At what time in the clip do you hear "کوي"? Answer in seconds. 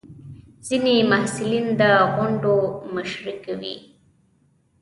3.45-3.75